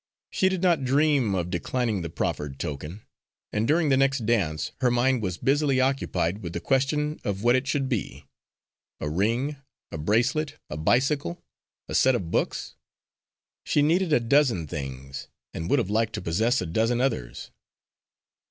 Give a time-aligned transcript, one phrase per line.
[0.31, 3.03] She did not dream of declining the proffered token,
[3.53, 7.55] and during the next dance her mind was busily occupied with the question of what
[7.55, 8.25] it should be
[8.99, 9.57] a ring,
[9.91, 11.43] a bracelet, a bicycle,
[11.87, 12.73] a set of books?
[13.63, 17.51] She needed a dozen things, and would have liked to possess a dozen others.